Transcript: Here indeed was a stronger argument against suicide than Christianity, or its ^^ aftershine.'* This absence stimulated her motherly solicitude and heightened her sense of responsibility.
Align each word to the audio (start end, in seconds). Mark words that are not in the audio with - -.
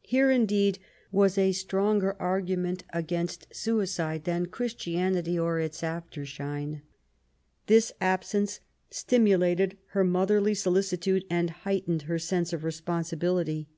Here 0.00 0.30
indeed 0.30 0.78
was 1.12 1.36
a 1.36 1.52
stronger 1.52 2.16
argument 2.18 2.82
against 2.94 3.46
suicide 3.54 4.24
than 4.24 4.46
Christianity, 4.46 5.38
or 5.38 5.60
its 5.60 5.82
^^ 5.82 5.84
aftershine.'* 5.84 6.80
This 7.66 7.92
absence 8.00 8.60
stimulated 8.88 9.76
her 9.88 10.02
motherly 10.02 10.54
solicitude 10.54 11.26
and 11.28 11.50
heightened 11.50 12.04
her 12.08 12.18
sense 12.18 12.54
of 12.54 12.64
responsibility. 12.64 13.68